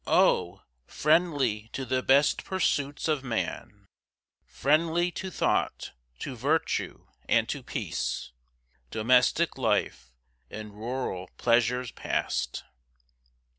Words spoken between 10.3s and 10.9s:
in